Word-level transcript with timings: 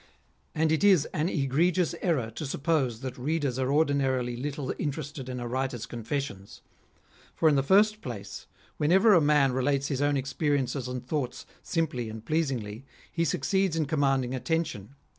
And 0.55 0.71
it 0.71 0.83
is 0.83 1.05
an 1.13 1.29
egregious 1.29 1.93
error 2.01 2.31
to 2.31 2.47
suppose 2.47 3.01
that 3.01 3.19
readers 3.19 3.59
are 3.59 3.71
ordinarily 3.71 4.35
little 4.35 4.73
interested 4.79 5.29
in 5.29 5.39
a 5.39 5.47
writer's 5.47 5.85
confessions. 5.85 6.63
For 7.35 7.47
in 7.47 7.53
the 7.53 7.61
first 7.61 8.01
place, 8.01 8.47
whenever 8.77 9.13
a 9.13 9.21
man 9.21 9.51
relates 9.51 9.89
his 9.89 10.01
own 10.01 10.17
experiences 10.17 10.87
and 10.87 11.05
thoughts 11.05 11.45
simply 11.61 12.09
and 12.09 12.25
pleasingly, 12.25 12.83
he 13.11 13.23
succeeds 13.23 13.75
in 13.75 13.85
commanding 13.85 14.33
attention. 14.33 14.95